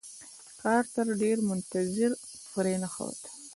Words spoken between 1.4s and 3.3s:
منتظر پرې نښود.